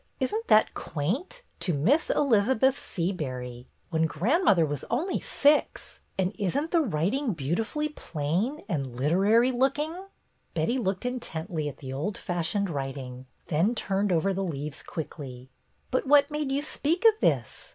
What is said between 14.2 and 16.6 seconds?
the leaves quickly. "But what made